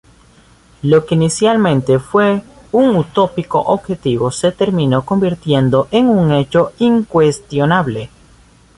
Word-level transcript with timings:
Lo 0.81 1.05
que 1.05 1.13
inicialmente 1.13 1.99
fue 1.99 2.41
un 2.71 2.95
utópico 2.95 3.59
objetivo 3.59 4.31
se 4.31 4.51
terminó 4.51 5.05
convirtiendo 5.05 5.89
en 5.91 6.07
un 6.07 6.31
hecho 6.31 6.73
incuestionable. 6.79 8.09